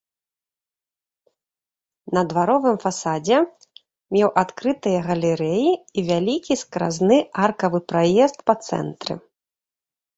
[2.19, 3.37] На дваровым фасадзе
[4.17, 7.17] меў адкрытыя галерэі і вялікі скразны
[7.49, 9.13] аркавы праезд па цэнтры.